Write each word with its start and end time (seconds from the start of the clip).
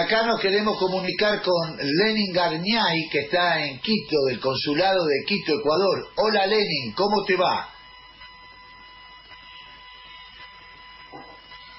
acá 0.00 0.22
nos 0.24 0.40
queremos 0.40 0.78
comunicar 0.78 1.42
con 1.42 1.76
Lenin 1.76 2.32
Garniay, 2.32 3.08
que 3.10 3.20
está 3.20 3.64
en 3.64 3.80
Quito, 3.80 4.16
del 4.28 4.40
consulado 4.40 5.04
de 5.04 5.24
Quito, 5.26 5.58
Ecuador. 5.58 6.08
Hola 6.16 6.46
Lenin, 6.46 6.92
¿cómo 6.94 7.24
te 7.24 7.36
va? 7.36 7.68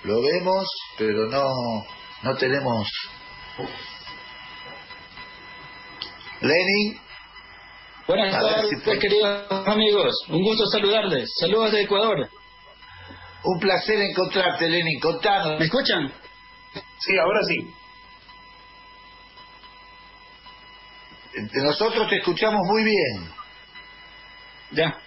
Lo 0.04 0.22
vemos, 0.22 0.68
pero 0.98 1.28
no, 1.28 1.86
no 2.24 2.36
tenemos... 2.38 2.88
Lenin. 6.42 7.00
Buenas 8.08 8.32
tardes, 8.32 9.00
queridos 9.00 9.46
amigos. 9.68 10.16
Un 10.30 10.44
gusto 10.44 10.66
saludarles. 10.68 11.30
Saludos 11.40 11.72
de 11.72 11.84
Ecuador. 11.84 12.30
Un 13.44 13.60
placer 13.60 14.02
encontrarte, 14.02 14.68
Lenin. 14.68 15.00
Contanos. 15.00 15.60
¿Me 15.60 15.66
escuchan? 15.66 16.12
Sí, 17.00 17.18
ahora 17.18 17.42
sí. 17.48 17.81
Nosotros 21.54 22.10
te 22.10 22.18
escuchamos 22.18 22.62
muy 22.68 22.84
bien. 22.84 23.30
Ya. 24.72 24.98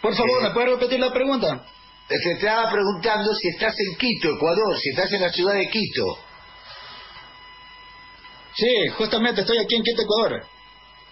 Por 0.00 0.14
favor, 0.14 0.42
¿me 0.42 0.50
puedes 0.50 0.70
repetir 0.70 1.00
la 1.00 1.12
pregunta? 1.12 1.64
Es 2.08 2.20
que 2.22 2.30
te 2.36 2.46
estaba 2.46 2.70
preguntando 2.70 3.34
si 3.34 3.48
estás 3.48 3.74
en 3.78 3.96
Quito, 3.96 4.30
Ecuador, 4.36 4.78
si 4.78 4.90
estás 4.90 5.12
en 5.12 5.22
la 5.22 5.30
ciudad 5.30 5.54
de 5.54 5.68
Quito. 5.68 6.18
Sí, 8.54 8.88
justamente 8.96 9.40
estoy 9.40 9.58
aquí 9.58 9.74
en 9.74 9.82
Quito, 9.82 10.02
Ecuador. 10.02 10.46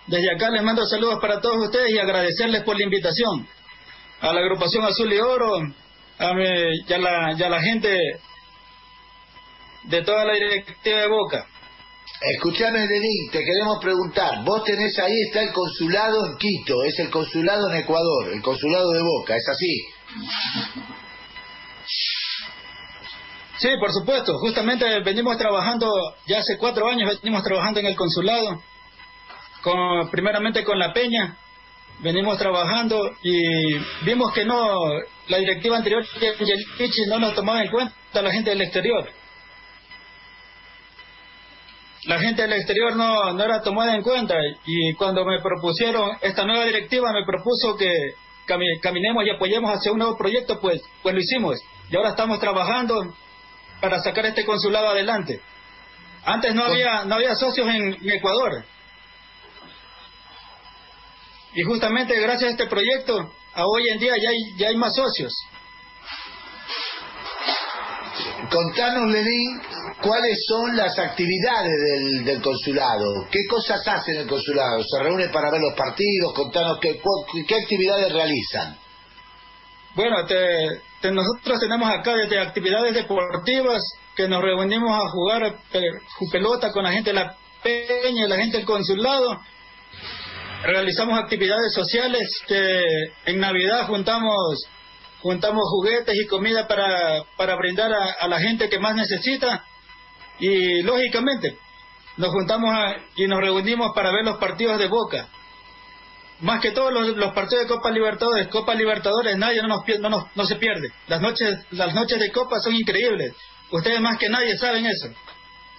Desde 0.07 0.35
acá 0.35 0.51
les 0.51 0.63
mando 0.63 0.85
saludos 0.87 1.19
para 1.21 1.41
todos 1.41 1.67
ustedes 1.67 1.91
y 1.91 1.99
agradecerles 1.99 2.63
por 2.63 2.77
la 2.77 2.85
invitación 2.85 3.49
a 4.21 4.33
la 4.33 4.41
agrupación 4.41 4.85
Azul 4.85 5.13
y 5.13 5.19
Oro, 5.19 5.57
a 6.19 6.33
y, 6.33 6.93
a 6.93 6.99
la, 6.99 7.35
y 7.37 7.43
a 7.43 7.49
la 7.49 7.61
gente 7.61 7.99
de 9.85 10.03
toda 10.03 10.25
la 10.25 10.35
directiva 10.35 10.99
de 10.99 11.09
Boca. 11.09 11.47
Escuchame, 12.21 12.87
Lenín, 12.87 13.31
te 13.31 13.41
queremos 13.41 13.79
preguntar. 13.81 14.45
Vos 14.45 14.65
tenés 14.65 14.99
ahí, 14.99 15.13
está 15.27 15.43
el 15.43 15.53
consulado 15.53 16.27
en 16.27 16.37
Quito, 16.39 16.85
es 16.85 16.99
el 17.01 17.11
consulado 17.11 17.71
en 17.71 17.77
Ecuador, 17.77 18.29
el 18.33 18.41
consulado 18.41 18.93
de 18.93 19.03
Boca, 19.03 19.37
¿es 19.37 19.49
así? 19.49 19.85
Sí, 23.59 23.69
por 23.79 23.93
supuesto. 23.93 24.39
Justamente 24.39 25.01
venimos 25.01 25.37
trabajando, 25.37 25.91
ya 26.27 26.39
hace 26.39 26.57
cuatro 26.57 26.89
años 26.89 27.19
venimos 27.23 27.43
trabajando 27.43 27.81
en 27.81 27.87
el 27.87 27.97
consulado, 27.97 28.63
con, 29.63 30.11
primeramente 30.11 30.65
con 30.65 30.79
la 30.79 30.93
Peña. 30.93 31.37
Venimos 32.01 32.39
trabajando 32.39 33.11
y 33.23 33.75
vimos 34.05 34.33
que 34.33 34.45
no, 34.45 34.85
la 35.29 35.39
directiva 35.39 35.77
anterior 35.77 36.05
no 37.09 37.19
nos 37.19 37.35
tomaba 37.35 37.63
en 37.63 37.71
cuenta 37.71 37.95
a 38.15 38.23
la 38.23 38.33
gente 38.33 38.51
del 38.51 38.63
exterior 38.63 39.09
la 42.07 42.19
gente 42.19 42.43
del 42.43 42.53
exterior 42.53 42.97
no, 42.97 43.33
no 43.33 43.45
era 43.45 43.63
tomada 43.63 43.95
en 43.95 44.03
cuenta 44.03 44.35
y 44.67 44.95
cuando 44.95 45.25
me 45.25 45.41
propusieron 45.41 46.11
esta 46.21 46.45
nueva 46.45 46.65
directiva 46.65 47.13
me 47.13 47.25
propuso 47.25 47.77
que 47.77 48.15
caminemos 48.47 49.25
y 49.25 49.31
apoyemos 49.31 49.71
hacia 49.75 49.93
un 49.93 49.99
nuevo 49.99 50.17
proyecto, 50.17 50.61
pues, 50.61 50.83
pues 51.03 51.15
lo 51.15 51.21
hicimos. 51.21 51.59
Y 51.91 51.97
ahora 51.97 52.11
estamos 52.11 52.41
trabajando 52.41 53.15
para 53.81 54.01
sacar 54.01 54.27
este 54.27 54.45
consulado 54.45 54.89
adelante. 54.89 55.41
Antes 56.25 56.55
no 56.55 56.65
había, 56.65 57.05
no 57.05 57.15
había 57.17 57.35
socios 57.35 57.69
en, 57.69 57.99
Ecuador. 58.11 58.65
Y 61.55 61.63
justamente 61.63 62.19
gracias 62.21 62.49
a 62.49 62.53
este 62.53 62.67
proyecto, 62.67 63.33
a 63.55 63.67
hoy 63.67 63.89
en 63.89 63.99
día 63.99 64.15
ya 64.21 64.31
hay, 64.31 64.39
ya 64.57 64.69
hay 64.69 64.77
más 64.77 64.95
socios. 64.95 65.33
Contanos, 68.55 69.11
Lenín, 69.11 69.61
cuáles 70.01 70.45
son 70.47 70.77
las 70.77 70.97
actividades 70.97 71.73
del, 72.25 72.41
consulado. 72.41 73.27
¿Qué 73.29 73.41
cosas 73.51 73.81
hacen 73.85 74.19
el 74.19 74.29
consulado? 74.29 74.81
¿Se 74.85 75.03
reúne 75.03 75.29
para 75.31 75.51
ver 75.51 75.61
los 75.61 75.75
partidos? 75.75 76.33
Contanos 76.35 76.79
qué, 76.81 77.01
qué 77.49 77.55
actividades 77.57 78.13
realizan. 78.13 78.79
Bueno, 79.97 80.19
nosotros 80.23 81.59
tenemos 81.59 81.91
acá 81.91 82.15
desde 82.15 82.39
actividades 82.39 82.95
deportivas 82.95 83.83
que 84.15 84.29
nos 84.29 84.41
reunimos 84.41 85.03
a 85.03 85.09
jugar 85.09 85.57
pelota 86.31 86.71
con 86.71 86.85
la 86.85 86.93
gente 86.93 87.11
de 87.11 87.15
la 87.15 87.37
peña 87.61 88.29
la 88.29 88.37
gente 88.37 88.59
del 88.59 88.67
consulado. 88.67 89.41
Realizamos 90.63 91.19
actividades 91.19 91.75
sociales 91.75 92.29
que 92.47 92.83
en 93.27 93.41
Navidad 93.41 93.89
juntamos 93.89 94.65
juntamos 95.25 95.63
juguetes 95.71 96.15
y 96.23 96.27
comida 96.27 96.69
para, 96.69 97.25
para 97.39 97.57
brindar 97.57 97.91
a, 97.91 98.29
la 98.29 98.39
gente 98.41 98.69
que 98.69 98.79
más 98.79 98.95
necesita 98.95 99.65
y 100.39 100.83
lógicamente 100.83 101.57
nos 102.19 102.29
juntamos 102.29 102.71
y 103.17 103.27
nos 103.27 103.41
reunimos 103.41 103.93
para 103.95 104.13
ver 104.13 104.23
los 104.23 104.37
partidos 104.37 104.79
de 104.79 104.87
Boca. 104.87 105.29
Más 106.41 106.61
que 106.61 106.73
todos 106.73 106.93
los, 106.93 107.33
partidos 107.33 107.65
de 107.65 107.75
Copa 107.75 107.91
Libertadores, 107.91 108.49
Copa 108.49 108.75
Libertadores 108.75 109.39
nadie 109.39 109.63
no, 109.63 109.69
nos, 109.69 109.83
no, 109.99 110.31
no 110.35 110.45
se 110.45 110.57
pierde. 110.57 110.93
Las 111.07 111.23
noches, 111.23 111.57
las 111.71 111.95
noches 111.95 112.19
de 112.21 112.31
Copa 112.31 112.61
son 112.61 112.75
increíbles. 112.75 113.35
Ustedes 113.71 114.03
más 114.03 114.19
que 114.19 114.29
nadie 114.29 114.59
saben 114.59 114.85
eso. 114.85 115.09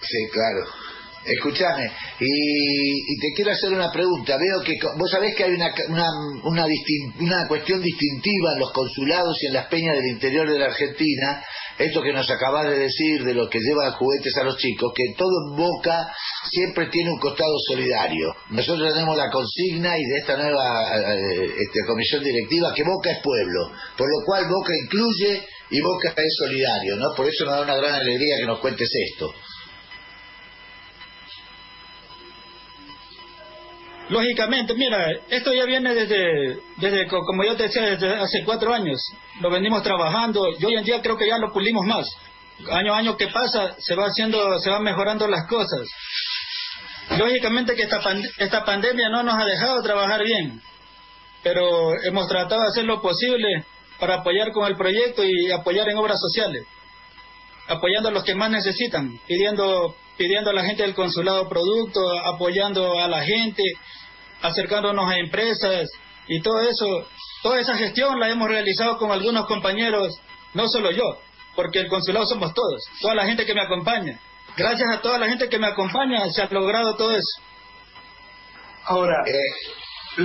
Sí, 0.00 0.18
claro. 0.32 0.85
Escúchame, 1.26 1.90
y, 2.20 3.18
te 3.18 3.32
quiero 3.34 3.50
hacer 3.50 3.72
una 3.72 3.90
pregunta. 3.90 4.36
Veo 4.36 4.62
que 4.62 4.74
vos 4.96 5.10
sabés 5.10 5.34
que 5.34 5.42
hay 5.42 5.52
una, 5.52 5.74
una, 5.88 6.06
una, 6.44 6.66
una, 7.20 7.48
cuestión 7.48 7.82
distintiva 7.82 8.52
en 8.54 8.60
los 8.60 8.70
consulados 8.72 9.36
y 9.42 9.46
en 9.46 9.54
las 9.54 9.66
peñas 9.66 9.96
del 9.96 10.06
interior 10.06 10.48
de 10.48 10.58
la 10.58 10.66
Argentina, 10.66 11.42
esto 11.78 12.00
que 12.00 12.12
nos 12.12 12.30
acabas 12.30 12.68
de 12.68 12.78
decir 12.78 13.24
de 13.24 13.34
los 13.34 13.50
que 13.50 13.58
llevan 13.58 13.92
juguetes 13.92 14.36
a 14.36 14.44
los 14.44 14.56
chicos, 14.56 14.92
que 14.94 15.14
todo 15.18 15.30
en 15.48 15.56
Boca 15.56 16.06
siempre 16.48 16.86
tiene 16.86 17.10
un 17.10 17.18
costado 17.18 17.54
solidario. 17.68 18.32
Nosotros 18.50 18.92
tenemos 18.94 19.16
la 19.16 19.28
consigna 19.30 19.98
y 19.98 20.04
de 20.04 20.18
esta 20.18 20.36
nueva 20.36 20.96
eh, 20.96 21.44
este, 21.58 21.80
comisión 21.88 22.22
directiva 22.22 22.72
que 22.72 22.84
Boca 22.84 23.10
es 23.10 23.18
pueblo, 23.20 23.72
por 23.96 24.06
lo 24.06 24.24
cual 24.24 24.44
Boca 24.48 24.72
incluye 24.84 25.42
y 25.70 25.80
Boca 25.80 26.14
es 26.16 26.36
solidario, 26.38 26.96
¿no? 26.96 27.14
Por 27.16 27.26
eso 27.26 27.44
nos 27.44 27.54
da 27.54 27.62
una 27.62 27.76
gran 27.76 27.94
alegría 27.94 28.36
que 28.38 28.46
nos 28.46 28.60
cuentes 28.60 28.88
esto. 29.12 29.34
Lógicamente, 34.08 34.74
mira, 34.74 35.10
esto 35.28 35.52
ya 35.52 35.64
viene 35.64 35.92
desde, 35.92 36.60
desde, 36.76 37.08
como 37.08 37.42
yo 37.44 37.56
te 37.56 37.64
decía, 37.64 37.82
desde 37.82 38.14
hace 38.14 38.44
cuatro 38.44 38.72
años. 38.72 39.00
Lo 39.40 39.50
venimos 39.50 39.82
trabajando 39.82 40.48
y 40.58 40.64
hoy 40.64 40.76
en 40.76 40.84
día 40.84 41.02
creo 41.02 41.16
que 41.16 41.26
ya 41.26 41.38
lo 41.38 41.52
pulimos 41.52 41.84
más. 41.84 42.06
Año 42.70 42.94
a 42.94 42.98
año 42.98 43.16
que 43.16 43.28
pasa, 43.28 43.74
se 43.78 43.94
va 43.96 44.06
haciendo, 44.06 44.58
se 44.60 44.70
van 44.70 44.82
mejorando 44.82 45.26
las 45.26 45.46
cosas. 45.48 45.88
Lógicamente 47.18 47.74
que 47.74 47.82
esta, 47.82 48.00
esta 48.38 48.64
pandemia 48.64 49.08
no 49.10 49.22
nos 49.22 49.34
ha 49.34 49.44
dejado 49.44 49.82
trabajar 49.82 50.22
bien, 50.24 50.60
pero 51.42 51.92
hemos 52.04 52.28
tratado 52.28 52.62
de 52.62 52.68
hacer 52.68 52.84
lo 52.84 53.00
posible 53.00 53.64
para 53.98 54.16
apoyar 54.16 54.52
con 54.52 54.66
el 54.66 54.76
proyecto 54.76 55.22
y 55.24 55.50
apoyar 55.50 55.88
en 55.88 55.96
obras 55.98 56.18
sociales, 56.20 56.64
apoyando 57.68 58.08
a 58.08 58.12
los 58.12 58.24
que 58.24 58.34
más 58.34 58.50
necesitan, 58.50 59.18
pidiendo 59.26 59.94
pidiendo 60.16 60.50
a 60.50 60.54
la 60.54 60.64
gente 60.64 60.82
del 60.82 60.94
consulado 60.94 61.48
productos, 61.48 62.04
apoyando 62.24 62.98
a 62.98 63.08
la 63.08 63.22
gente, 63.22 63.62
acercándonos 64.42 65.08
a 65.10 65.18
empresas 65.18 65.90
y 66.28 66.40
todo 66.40 66.60
eso, 66.60 67.08
toda 67.42 67.60
esa 67.60 67.76
gestión 67.76 68.18
la 68.18 68.28
hemos 68.28 68.48
realizado 68.48 68.98
con 68.98 69.10
algunos 69.10 69.46
compañeros, 69.46 70.18
no 70.54 70.68
solo 70.68 70.90
yo, 70.90 71.18
porque 71.54 71.80
el 71.80 71.88
consulado 71.88 72.26
somos 72.26 72.52
todos, 72.54 72.82
toda 73.00 73.14
la 73.14 73.26
gente 73.26 73.44
que 73.44 73.54
me 73.54 73.62
acompaña. 73.62 74.18
Gracias 74.56 74.88
a 74.90 75.00
toda 75.02 75.18
la 75.18 75.28
gente 75.28 75.48
que 75.48 75.58
me 75.58 75.66
acompaña 75.66 76.28
se 76.30 76.42
ha 76.42 76.48
logrado 76.50 76.96
todo 76.96 77.12
eso. 77.12 77.42
Ahora, 78.86 79.16
eh, 79.26 80.22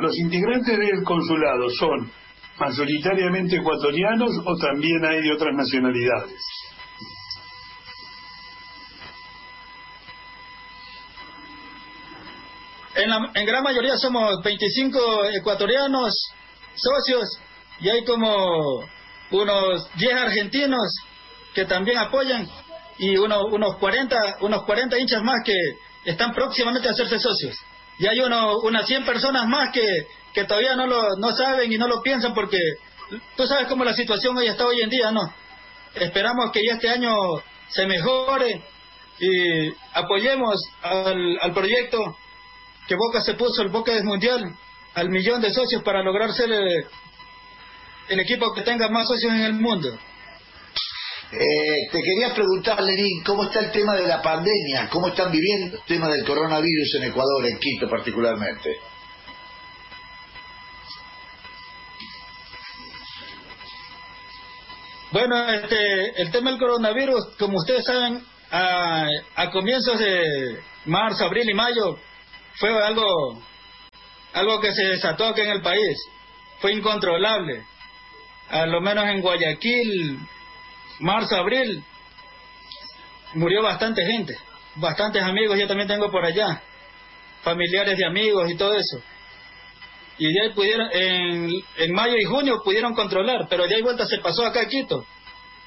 los 0.00 0.18
integrantes 0.18 0.78
del 0.78 1.04
consulado 1.04 1.68
son 1.70 2.10
mayoritariamente 2.58 3.56
ecuatorianos 3.56 4.30
o 4.44 4.56
también 4.56 5.04
hay 5.04 5.22
de 5.22 5.32
otras 5.32 5.54
nacionalidades. 5.54 6.40
En, 13.02 13.46
gran 13.46 13.62
mayoría 13.62 13.96
somos 13.96 14.42
25 14.42 15.24
ecuatorianos 15.38 16.14
socios 16.74 17.38
y 17.80 17.88
hay 17.88 18.04
como 18.04 18.84
unos 19.30 19.88
10 19.94 20.14
argentinos 20.14 20.94
que 21.54 21.64
también 21.64 21.98
apoyan 21.98 22.48
y 22.98 23.16
uno, 23.16 23.46
unos 23.46 23.76
40 23.76 24.38
unos 24.40 24.64
40 24.64 24.98
hinchas 24.98 25.22
más 25.22 25.42
que 25.44 25.54
están 26.04 26.34
próximamente 26.34 26.88
a 26.88 26.92
hacerse 26.92 27.18
socios. 27.18 27.56
Y 27.98 28.06
hay 28.06 28.20
uno, 28.20 28.58
unas 28.58 28.86
100 28.86 29.04
personas 29.04 29.46
más 29.46 29.72
que, 29.72 29.86
que 30.32 30.44
todavía 30.44 30.74
no 30.76 30.86
lo 30.86 31.16
no 31.16 31.34
saben 31.34 31.72
y 31.72 31.78
no 31.78 31.88
lo 31.88 32.02
piensan 32.02 32.34
porque 32.34 32.58
tú 33.36 33.46
sabes 33.46 33.66
cómo 33.68 33.84
la 33.84 33.94
situación 33.94 34.36
hoy 34.36 34.46
está 34.46 34.66
hoy 34.66 34.80
en 34.80 34.90
día, 34.90 35.10
¿no? 35.10 35.32
Esperamos 35.94 36.50
que 36.52 36.64
ya 36.64 36.74
este 36.74 36.88
año 36.88 37.14
se 37.68 37.86
mejore 37.86 38.62
y 39.18 39.68
apoyemos 39.92 40.60
al 40.82 41.52
proyecto 41.52 42.16
que 42.86 42.94
Boca 42.96 43.20
se 43.20 43.34
puso 43.34 43.62
el 43.62 43.68
Boca 43.68 43.92
del 43.92 44.04
Mundial 44.04 44.54
al 44.94 45.08
millón 45.10 45.40
de 45.40 45.52
socios 45.52 45.82
para 45.82 46.02
lograr 46.02 46.32
ser 46.32 46.50
el, 46.50 48.20
equipo 48.20 48.52
que 48.52 48.62
tenga 48.62 48.88
más 48.88 49.06
socios 49.06 49.32
en 49.32 49.40
el 49.40 49.54
mundo. 49.54 49.88
Eh, 51.32 51.88
te 51.92 52.02
quería 52.02 52.34
preguntar, 52.34 52.82
Lenín, 52.82 53.22
¿cómo 53.24 53.44
está 53.44 53.60
el 53.60 53.70
tema 53.70 53.94
de 53.94 54.06
la 54.06 54.20
pandemia? 54.20 54.88
¿Cómo 54.90 55.08
están 55.08 55.30
viviendo 55.30 55.76
el 55.76 55.84
tema 55.84 56.08
del 56.08 56.24
coronavirus 56.24 56.96
en 56.96 57.04
Ecuador, 57.04 57.46
en 57.46 57.58
Quito 57.58 57.88
particularmente? 57.88 58.76
Bueno, 65.12 65.48
este, 65.50 66.20
el 66.22 66.32
tema 66.32 66.50
del 66.50 66.58
coronavirus, 66.58 67.36
como 67.38 67.58
ustedes 67.58 67.84
saben, 67.84 68.24
a, 68.50 69.06
a 69.36 69.50
comienzos 69.50 70.00
de 70.00 70.60
marzo, 70.86 71.24
abril 71.24 71.48
y 71.48 71.54
mayo 71.54 71.98
fue 72.56 72.70
algo, 72.82 73.42
algo 74.32 74.60
que 74.60 74.72
se 74.72 74.84
desató 74.84 75.26
aquí 75.26 75.40
en 75.42 75.50
el 75.50 75.62
país. 75.62 75.98
Fue 76.60 76.72
incontrolable. 76.72 77.64
A 78.50 78.66
lo 78.66 78.80
menos 78.80 79.06
en 79.06 79.20
Guayaquil, 79.20 80.18
marzo, 80.98 81.36
abril, 81.36 81.84
murió 83.34 83.62
bastante 83.62 84.04
gente, 84.04 84.36
bastantes 84.76 85.22
amigos, 85.22 85.58
yo 85.58 85.66
también 85.66 85.88
tengo 85.88 86.10
por 86.10 86.24
allá, 86.24 86.60
familiares 87.42 87.96
de 87.96 88.04
amigos 88.04 88.50
y 88.50 88.56
todo 88.56 88.74
eso. 88.74 89.00
Y 90.18 90.38
ahí 90.38 90.52
pudieron, 90.52 90.88
en, 90.92 91.50
en 91.78 91.92
mayo 91.92 92.16
y 92.16 92.24
junio 92.24 92.60
pudieron 92.62 92.94
controlar, 92.94 93.46
pero 93.48 93.66
de 93.66 93.76
ahí 93.76 93.82
vuelta 93.82 94.04
se 94.04 94.18
pasó 94.18 94.44
acá 94.44 94.62
a 94.62 94.68
Quito. 94.68 95.06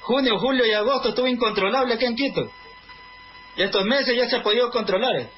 Junio, 0.02 0.38
julio 0.38 0.66
y 0.66 0.72
agosto 0.72 1.08
estuvo 1.08 1.26
incontrolable 1.26 1.94
aquí 1.94 2.04
en 2.04 2.14
Quito. 2.14 2.50
Y 3.56 3.62
estos 3.62 3.84
meses 3.84 4.14
ya 4.14 4.28
se 4.28 4.36
ha 4.36 4.42
podido 4.42 4.70
controlar. 4.70 5.28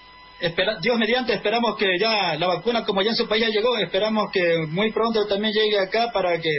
Dios 0.80 0.98
mediante, 0.98 1.32
esperamos 1.32 1.76
que 1.76 1.86
ya 1.98 2.34
la 2.36 2.46
vacuna, 2.46 2.84
como 2.84 3.02
ya 3.02 3.10
en 3.10 3.16
su 3.16 3.26
país 3.26 3.44
ya 3.44 3.50
llegó, 3.50 3.76
esperamos 3.78 4.30
que 4.30 4.66
muy 4.68 4.92
pronto 4.92 5.26
también 5.26 5.52
llegue 5.52 5.78
acá 5.78 6.10
para 6.12 6.38
que 6.40 6.50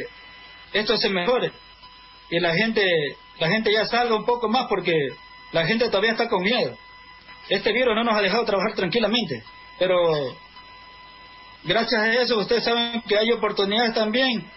esto 0.73 0.97
se 0.97 1.09
mejore. 1.09 1.51
Y 2.29 2.39
la 2.39 2.55
gente 2.55 2.83
la 3.39 3.49
gente 3.49 3.71
ya 3.71 3.85
salga 3.85 4.15
un 4.15 4.25
poco 4.25 4.49
más 4.49 4.65
porque 4.67 4.93
la 5.51 5.65
gente 5.65 5.85
todavía 5.87 6.11
está 6.11 6.27
con 6.27 6.41
miedo. 6.41 6.75
Este 7.49 7.71
virus 7.71 7.95
no 7.95 8.03
nos 8.03 8.15
ha 8.15 8.21
dejado 8.21 8.43
trabajar 8.45 8.73
tranquilamente, 8.73 9.43
pero 9.79 10.35
gracias 11.63 12.01
a 12.01 12.13
eso 12.13 12.37
ustedes 12.39 12.63
saben 12.63 13.01
que 13.03 13.17
hay 13.17 13.31
oportunidades 13.31 13.93
también. 13.93 14.49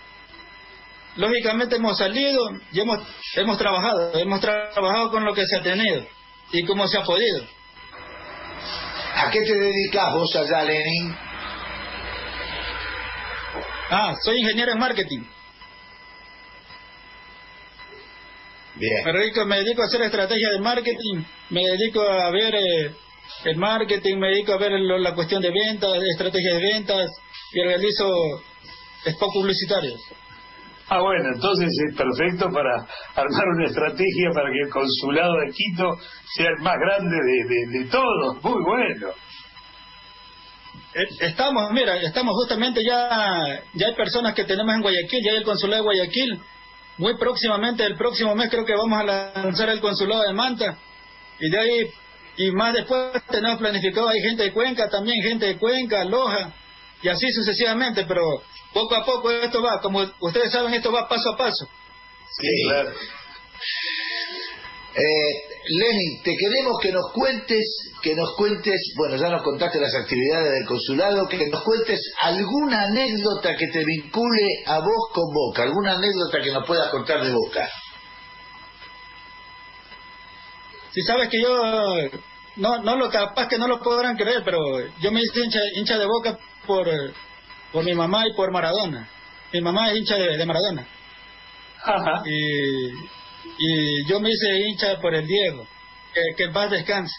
Lógicamente 1.17 1.77
hemos 1.77 1.99
salido 1.99 2.51
y 2.73 2.81
hemos, 2.81 3.01
hemos 3.37 3.59
trabajado, 3.59 4.19
hemos 4.19 4.41
trabajado 4.41 5.11
con 5.11 5.25
lo 5.25 5.35
que 5.35 5.47
se 5.47 5.57
ha 5.57 5.63
tenido 5.63 6.07
y 6.53 6.65
como 6.65 6.89
se 6.89 6.99
ha 6.99 7.05
podido. 7.05 7.45
¿A 9.23 9.31
qué 9.31 9.43
te 9.43 9.55
dedicas 9.55 10.15
vos 10.15 10.35
allá, 10.35 10.63
Lenin? 10.63 11.15
Ah, 13.91 14.15
soy 14.23 14.39
ingeniero 14.39 14.73
en 14.73 14.79
marketing. 14.79 15.21
Dedico, 18.77 19.45
me 19.45 19.59
dedico 19.59 19.83
a 19.83 19.85
hacer 19.85 20.01
estrategias 20.03 20.53
de 20.53 20.61
marketing, 20.61 21.23
me 21.51 21.61
dedico 21.67 22.01
a 22.01 22.31
ver 22.31 22.55
eh, 22.55 22.95
el 23.45 23.57
marketing, 23.57 24.17
me 24.17 24.29
dedico 24.29 24.55
a 24.55 24.57
ver 24.57 24.73
la 24.73 25.15
cuestión 25.15 25.43
de 25.43 25.51
ventas, 25.51 25.93
de 25.93 26.09
estrategias 26.09 26.55
de 26.55 26.63
ventas 26.63 27.11
y 27.53 27.63
realizo 27.63 28.07
spots 29.07 29.35
publicitarios. 29.35 30.01
Ah, 30.93 30.99
bueno, 31.03 31.31
entonces 31.33 31.69
es 31.89 31.97
perfecto 31.97 32.51
para 32.53 32.85
armar 33.15 33.49
una 33.55 33.67
estrategia 33.67 34.31
para 34.35 34.51
que 34.51 34.59
el 34.59 34.71
consulado 34.71 35.35
de 35.35 35.53
Quito 35.53 35.97
sea 36.35 36.49
el 36.49 36.61
más 36.63 36.75
grande 36.81 37.17
de, 37.17 37.79
de, 37.79 37.85
todos. 37.85 38.43
Muy 38.43 38.61
bueno. 38.65 39.07
Eh, 40.95 41.07
estamos, 41.21 41.71
mira, 41.71 41.97
estamos 42.03 42.35
justamente 42.35 42.83
ya, 42.85 43.63
ya 43.75 43.87
hay 43.87 43.95
personas 43.95 44.35
que 44.35 44.43
tenemos 44.43 44.75
en 44.75 44.83
Guayaquil, 44.83 45.25
ya 45.25 45.31
hay 45.31 45.37
el 45.37 45.45
consulado 45.45 45.81
de 45.81 45.85
Guayaquil, 45.85 46.41
muy 46.99 47.17
próximamente, 47.19 47.87
el 47.87 47.95
próximo 47.95 48.35
mes 48.35 48.51
creo 48.51 48.65
que 48.65 48.75
vamos 48.75 48.99
a 48.99 49.05
lanzar 49.05 49.69
el 49.69 49.81
consulado 49.81 50.23
de 50.23 50.33
Manta. 50.33 50.77
Y 51.39 51.51
de 51.51 51.59
ahí, 51.61 51.91
y 52.37 52.51
más 52.51 52.75
después 52.75 53.13
tenemos 53.31 53.61
planificado, 53.61 54.09
hay 54.09 54.21
gente 54.23 54.43
de 54.43 54.53
Cuenca 54.53 54.89
también, 54.91 55.23
gente 55.23 55.47
de 55.47 55.57
Cuenca, 55.57 56.03
Loja, 56.05 56.53
y 57.03 57.09
así 57.09 57.31
sucesivamente, 57.33 58.05
pero 58.07 58.23
poco 58.73 58.95
a 58.95 59.05
poco 59.05 59.31
esto 59.31 59.63
va, 59.63 59.81
como 59.81 60.05
ustedes 60.21 60.53
saben, 60.53 60.75
esto 60.75 60.93
va 60.93 61.09
paso 61.09 61.35
a 61.35 61.37
paso. 61.37 61.69
Sí, 62.39 62.63
claro. 62.65 62.91
Eh, 64.93 65.51
Lenny, 65.69 66.21
te 66.25 66.37
queremos 66.37 66.81
que 66.83 66.91
nos 66.91 67.13
cuentes, 67.13 67.93
que 68.03 68.15
nos 68.15 68.35
cuentes, 68.35 68.93
bueno, 68.97 69.17
ya 69.17 69.29
nos 69.29 69.43
contaste 69.43 69.79
las 69.79 69.95
actividades 69.95 70.53
del 70.53 70.67
consulado, 70.67 71.29
que 71.29 71.47
nos 71.49 71.63
cuentes 71.63 72.01
alguna 72.21 72.83
anécdota 72.83 73.57
que 73.57 73.69
te 73.69 73.85
vincule 73.85 74.65
a 74.67 74.79
vos 74.81 75.11
con 75.13 75.33
Boca, 75.33 75.63
alguna 75.63 75.93
anécdota 75.93 76.41
que 76.43 76.51
nos 76.51 76.67
puedas 76.67 76.91
contar 76.91 77.23
de 77.23 77.33
Boca. 77.33 77.69
Si 80.93 81.03
sabes 81.03 81.29
que 81.29 81.41
yo, 81.41 81.63
no, 82.57 82.83
no 82.83 82.97
lo 82.97 83.11
capaz 83.11 83.47
que 83.47 83.59
no 83.59 83.69
lo 83.69 83.81
podrán 83.81 84.17
creer, 84.17 84.43
pero 84.45 84.59
yo 84.99 85.13
me 85.13 85.21
hice 85.21 85.41
hincha, 85.77 85.99
de 85.99 86.07
Boca 86.07 86.37
por, 86.71 86.89
por 87.73 87.85
mi 87.85 87.95
mamá 87.95 88.29
y 88.29 88.35
por 88.35 88.53
Maradona. 88.53 89.09
Mi 89.53 89.61
mamá 89.61 89.91
es 89.91 89.99
hincha 89.99 90.17
de, 90.17 90.47
Maradona. 90.47 90.87
Ajá. 91.83 92.23
Y 92.27 92.93
y 93.59 94.07
yo 94.07 94.21
me 94.21 94.31
hice 94.31 94.57
hincha 94.67 95.01
por 95.01 95.15
el 95.15 95.27
Diego, 95.27 95.67
que, 96.15 96.21
que 96.37 96.45
en 96.45 96.53
paz 96.53 96.71
descanse. 96.71 97.15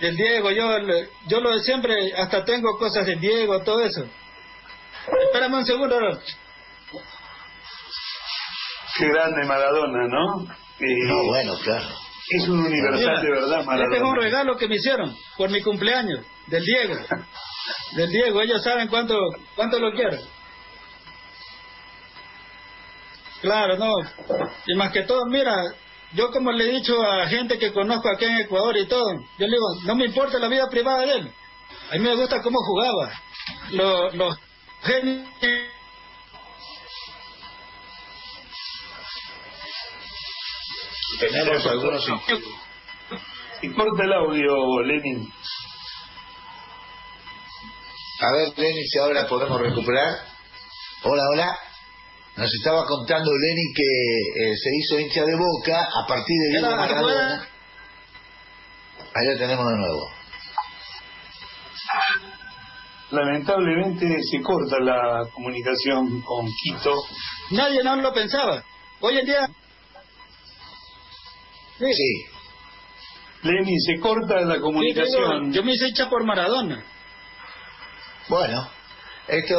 Del 0.00 0.16
Diego, 0.16 0.50
yo, 0.50 0.78
yo 1.26 1.40
lo 1.40 1.58
siempre, 1.60 2.12
hasta 2.16 2.44
tengo 2.44 2.76
cosas 2.78 3.06
del 3.06 3.20
Diego, 3.20 3.62
todo 3.62 3.80
eso. 3.82 4.04
Espérame 5.26 5.54
un 5.54 5.64
segundo, 5.64 5.98
Qué 8.98 9.08
grande 9.08 9.46
Maradona, 9.46 10.06
¿no? 10.08 10.44
no, 10.44 11.24
bueno, 11.24 11.56
claro. 11.62 11.88
Es 12.28 12.48
un 12.48 12.60
universal 12.60 13.22
de 13.22 13.30
verdad, 13.30 13.64
Maradona. 13.64 13.84
Este 13.84 13.96
es 13.96 14.02
un 14.02 14.16
regalo 14.16 14.56
que 14.56 14.68
me 14.68 14.76
hicieron 14.76 15.16
por 15.36 15.50
mi 15.50 15.62
cumpleaños, 15.62 16.24
del 16.46 16.64
Diego. 16.64 16.94
del 17.92 18.10
Diego, 18.10 18.40
ellos 18.40 18.62
saben 18.62 18.88
cuánto, 18.88 19.18
cuánto 19.54 19.78
lo 19.78 19.92
quiero. 19.92 20.18
Claro, 23.40 23.76
no. 23.76 23.92
Y 24.66 24.74
más 24.76 24.92
que 24.92 25.02
todo, 25.02 25.26
mira, 25.26 25.64
yo 26.14 26.30
como 26.30 26.52
le 26.52 26.64
he 26.64 26.72
dicho 26.78 27.02
a 27.02 27.26
gente 27.26 27.58
que 27.58 27.72
conozco 27.72 28.08
aquí 28.08 28.24
en 28.24 28.36
Ecuador 28.38 28.76
y 28.76 28.86
todo, 28.86 29.12
yo 29.38 29.46
le 29.46 29.48
digo, 29.48 29.66
no 29.84 29.96
me 29.96 30.04
importa 30.04 30.38
la 30.38 30.48
vida 30.48 30.68
privada 30.70 31.00
de 31.00 31.12
él. 31.12 31.32
A 31.90 31.94
mí 31.94 32.00
me 32.00 32.14
gusta 32.14 32.40
cómo 32.40 32.58
jugaba. 32.58 33.12
Los, 33.70 34.14
los 34.14 34.38
genios... 34.82 35.28
Tenemos 41.18 41.66
algunos... 41.66 42.06
Importa 43.62 44.04
el 44.04 44.12
audio, 44.12 44.80
Lenin. 44.82 45.32
A 48.22 48.30
ver, 48.30 48.56
Lenin, 48.56 48.86
si 48.86 48.98
ahora 48.98 49.26
podemos 49.26 49.60
recuperar. 49.60 50.14
Hola, 51.02 51.22
hola. 51.32 51.58
Nos 52.36 52.54
estaba 52.54 52.86
contando 52.86 53.32
Lenny 53.32 53.72
que 53.74 54.52
eh, 54.52 54.56
se 54.56 54.70
hizo 54.76 55.00
hincha 55.00 55.24
de 55.24 55.34
boca 55.34 55.76
a 55.76 56.06
partir 56.06 56.36
de 56.44 56.50
Diego 56.50 56.76
Maradona. 56.76 57.48
Allá 59.12 59.38
tenemos 59.38 59.68
de 59.68 59.76
nuevo. 59.76 60.08
Lamentablemente 63.10 64.22
se 64.22 64.40
corta 64.40 64.78
la 64.78 65.28
comunicación 65.34 66.22
con 66.22 66.46
Quito. 66.62 66.94
Nadie 67.50 67.82
no 67.82 67.96
lo 67.96 68.12
pensaba. 68.14 68.62
Hoy 69.00 69.18
en 69.18 69.26
día. 69.26 69.48
Sí. 71.78 71.92
sí. 71.92 72.24
Lenny, 73.42 73.80
se 73.80 73.98
corta 73.98 74.40
la 74.42 74.60
comunicación. 74.60 75.52
yo 75.52 75.64
me 75.64 75.72
hice 75.72 75.88
hincha 75.88 76.08
por 76.08 76.24
Maradona. 76.24 76.91
Bueno. 78.28 78.68
Esto, 79.28 79.56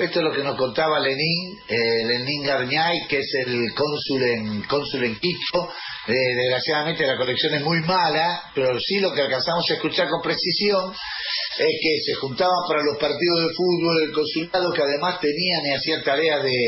esto 0.00 0.18
es 0.18 0.24
lo 0.24 0.32
que 0.32 0.42
nos 0.42 0.56
contaba 0.56 0.98
Lenín, 0.98 1.56
eh, 1.68 2.04
Lenín 2.06 2.42
Garñay, 2.42 3.06
que 3.08 3.18
es 3.18 3.34
el 3.46 3.72
cónsul 3.72 4.22
en, 4.22 4.62
cónsul 4.64 5.04
en 5.04 5.14
Quito. 5.20 5.70
Eh, 6.08 6.12
desgraciadamente 6.12 7.06
la 7.06 7.16
conexión 7.16 7.54
es 7.54 7.62
muy 7.62 7.80
mala, 7.82 8.50
pero 8.52 8.78
sí 8.80 8.98
lo 8.98 9.14
que 9.14 9.22
alcanzamos 9.22 9.64
a 9.70 9.74
escuchar 9.74 10.08
con 10.08 10.20
precisión 10.22 10.92
es 10.92 11.78
que 11.80 12.00
se 12.04 12.14
juntaban 12.14 12.66
para 12.68 12.82
los 12.82 12.98
partidos 12.98 13.40
de 13.42 13.54
fútbol 13.54 14.02
el 14.02 14.12
consulado, 14.12 14.72
que 14.72 14.82
además 14.82 15.20
tenían 15.20 15.66
y 15.66 15.74
hacían 15.74 16.02
tareas 16.02 16.42
de 16.42 16.58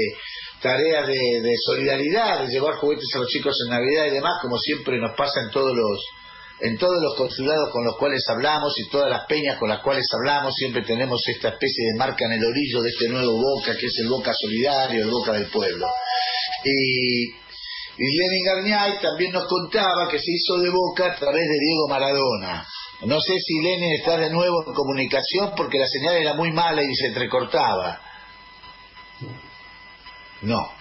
tareas 0.63 1.09
de, 1.09 1.41
de 1.43 1.55
solidaridad, 1.67 2.45
de 2.45 2.53
llevar 2.53 2.77
juguetes 2.77 3.09
a 3.15 3.19
los 3.19 3.29
chicos 3.29 3.57
en 3.67 3.75
Navidad 3.75 4.07
y 4.07 4.11
demás, 4.11 4.35
como 4.41 4.57
siempre 4.59 4.99
nos 4.99 5.17
pasa 5.17 5.41
en 5.45 5.51
todos 5.51 5.75
los 5.75 6.05
en 6.61 6.77
todos 6.77 7.01
los 7.01 7.15
consulados 7.17 7.71
con 7.71 7.85
los 7.85 7.97
cuales 7.97 8.25
hablamos 8.29 8.75
y 8.79 8.89
todas 8.89 9.09
las 9.09 9.27
peñas 9.27 9.59
con 9.59 9.69
las 9.69 9.81
cuales 9.81 10.07
hablamos, 10.13 10.55
siempre 10.55 10.83
tenemos 10.83 11.23
esta 11.29 11.51
especie 11.51 11.93
de 11.93 11.99
marca 11.99 12.25
en 12.25 12.33
el 12.33 12.45
orillo 12.45 12.83
de 12.83 12.91
este 12.91 13.09
nuevo 13.09 13.33
Boca, 13.33 13.77
que 13.77 13.87
es 13.87 13.99
el 14.01 14.09
Boca 14.09 14.33
Solidario, 14.35 15.05
el 15.05 15.11
Boca 15.11 15.33
del 15.33 15.47
Pueblo. 15.51 15.87
Y, 16.65 17.29
y 17.29 18.17
Lenin 18.17 18.45
Garniay 18.45 19.01
también 19.01 19.33
nos 19.33 19.47
contaba 19.47 20.09
que 20.11 20.19
se 20.19 20.33
hizo 20.33 20.59
de 20.59 20.71
Boca 20.71 21.13
a 21.13 21.15
través 21.15 21.43
de 21.43 21.59
Diego 21.61 21.89
Maradona. 21.89 22.67
No 23.03 23.21
sé 23.21 23.35
si 23.39 23.63
Lenin 23.63 23.93
está 23.93 24.19
de 24.19 24.31
nuevo 24.31 24.65
en 24.67 24.75
comunicación 24.75 25.53
porque 25.57 25.79
la 25.79 25.87
señal 25.87 26.17
era 26.17 26.35
muy 26.35 26.51
mala 26.51 26.83
y 26.83 26.95
se 26.97 27.07
entrecortaba. 27.07 28.01
No. 30.43 30.73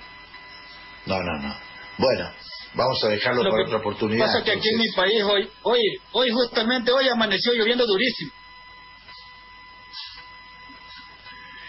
No, 1.06 1.22
no, 1.22 1.40
no. 1.40 1.56
Bueno, 2.00 2.32
vamos 2.78 3.04
a 3.04 3.08
dejarlo 3.10 3.44
Lo 3.44 3.50
para 3.50 3.64
otra 3.64 3.78
oportunidad. 3.80 4.28
Pasa 4.28 4.44
que 4.44 4.52
aquí 4.52 4.70
en 4.70 4.78
mi 4.78 4.92
país 4.96 5.24
hoy, 5.24 5.50
hoy, 5.64 5.82
hoy 6.12 6.32
justamente 6.32 6.92
hoy 6.92 7.10
amaneció 7.10 7.54
lloviendo 7.54 7.86
durísimo. 7.86 8.32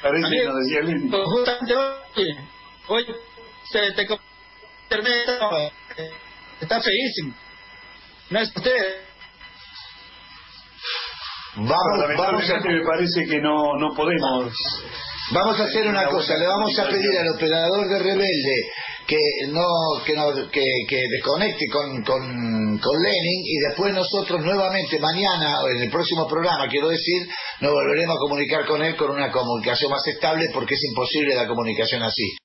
Parece 0.02 0.28
que 0.28 0.46
Amigo, 0.46 0.52
nos 0.52 0.64
decía. 0.64 1.10
Pues 1.10 1.24
justamente 1.24 1.74
hoy, 1.76 2.38
hoy 2.88 3.06
se 3.72 3.92
te 3.92 4.06
internet 4.84 5.28
está, 5.28 5.72
está 6.60 6.80
feísimo. 6.80 7.34
No 8.30 8.40
es 8.40 8.48
usted. 8.54 9.04
Vamos, 11.56 11.70
vamos, 11.70 11.98
a, 11.98 12.02
Lamentablemente 12.02 12.68
me 12.68 12.84
parece 12.86 13.26
que 13.26 13.40
no, 13.40 13.76
no 13.78 13.94
podemos. 13.96 14.52
Vamos 15.30 15.60
a 15.60 15.64
hacer 15.64 15.86
una 15.86 16.06
cosa. 16.08 16.36
Le 16.36 16.46
vamos 16.46 16.78
a 16.78 16.88
pedir 16.88 17.18
al 17.18 17.28
operador 17.36 17.88
de 17.88 17.98
Rebelde 17.98 18.56
que 19.06 19.16
no 19.48 19.64
que 20.04 20.14
no, 20.14 20.34
que, 20.50 20.64
que 20.88 21.00
desconecte 21.10 21.66
con, 21.72 22.02
con, 22.02 22.78
con 22.78 23.02
Lenin 23.02 23.42
y 23.44 23.58
después 23.68 23.94
nosotros 23.94 24.42
nuevamente 24.42 24.98
mañana, 24.98 25.60
en 25.74 25.82
el 25.82 25.90
próximo 25.90 26.28
programa, 26.28 26.68
quiero 26.68 26.88
decir, 26.88 27.26
nos 27.60 27.72
volveremos 27.72 28.16
a 28.16 28.20
comunicar 28.20 28.66
con 28.66 28.82
él 28.82 28.96
con 28.96 29.10
una 29.10 29.30
comunicación 29.30 29.90
más 29.90 30.06
estable 30.06 30.50
porque 30.52 30.74
es 30.74 30.84
imposible 30.84 31.34
la 31.34 31.46
comunicación 31.46 32.02
así. 32.02 32.36